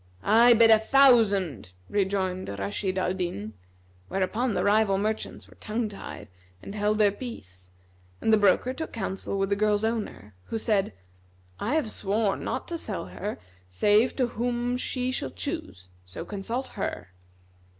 "I 0.23 0.53
bid 0.53 0.71
a 0.71 0.79
thousand," 0.79 1.73
rejoined 1.87 2.49
Rashid 2.49 2.97
al 2.97 3.13
Din; 3.13 3.53
whereupon 4.07 4.55
the 4.55 4.63
rival 4.63 4.97
merchants 4.97 5.47
were 5.47 5.53
tongue 5.59 5.87
tied, 5.89 6.27
and 6.59 6.73
held 6.73 6.97
their 6.97 7.11
peace 7.11 7.69
and 8.19 8.33
the 8.33 8.37
broker 8.37 8.73
took 8.73 8.91
counsel 8.91 9.37
with 9.37 9.49
the 9.51 9.55
girl's 9.55 9.83
owner, 9.83 10.33
who 10.45 10.57
said, 10.57 10.93
"I 11.59 11.75
have 11.75 11.91
sworn 11.91 12.43
not 12.43 12.67
to 12.69 12.79
sell 12.79 13.05
her 13.13 13.37
save 13.69 14.15
to 14.15 14.25
whom 14.25 14.75
she 14.75 15.11
shall 15.11 15.29
choose: 15.29 15.87
so 16.07 16.25
consult 16.25 16.69
her." 16.69 17.13